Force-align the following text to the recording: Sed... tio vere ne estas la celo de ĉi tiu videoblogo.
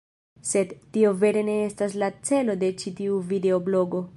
Sed... 0.51 0.71
tio 0.95 1.11
vere 1.23 1.43
ne 1.49 1.57
estas 1.65 1.97
la 2.05 2.09
celo 2.31 2.57
de 2.65 2.73
ĉi 2.81 2.95
tiu 3.01 3.21
videoblogo. 3.35 4.07